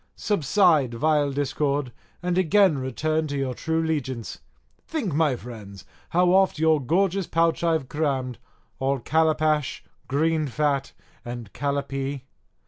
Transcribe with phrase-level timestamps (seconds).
[0.15, 1.91] Subside, vile discord,
[2.23, 4.39] and again return to your true 'legiance.
[4.87, 8.39] Think, my friends, how oft your gorgeous pouch I've crammed,
[8.79, 10.91] all calapash, green fat,
[11.23, 12.23] and calapee.